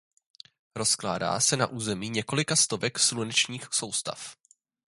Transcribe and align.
Rozkládá 0.75 1.39
se 1.39 1.57
na 1.57 1.67
území 1.67 2.09
několika 2.09 2.55
stovek 2.55 2.99
slunečních 2.99 3.63
soustav. 3.71 4.35